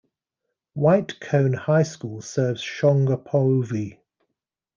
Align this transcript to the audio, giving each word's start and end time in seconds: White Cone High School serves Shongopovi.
White 0.73 1.19
Cone 1.19 1.53
High 1.53 1.83
School 1.83 2.21
serves 2.23 2.59
Shongopovi. 2.63 3.99